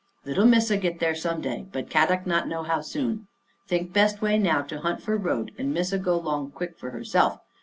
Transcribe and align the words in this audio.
"Little 0.25 0.45
Missa 0.47 0.77
get 0.77 0.99
there 0.99 1.13
some 1.13 1.41
day, 1.41 1.67
but 1.71 1.87
Kadok 1.91 2.25
not 2.25 2.47
know 2.47 2.63
how 2.63 2.81
soon. 2.81 3.27
Think 3.67 3.93
best 3.93 4.19
way 4.19 4.39
now 4.39 4.63
to 4.63 4.79
hunt 4.79 5.03
for 5.03 5.15
road 5.15 5.51
and 5.59 5.71
Missa 5.71 5.99
go 5.99 6.17
long 6.17 6.49
quick 6.49 6.75
for 6.75 6.89
her 6.89 7.03
self. 7.03 7.37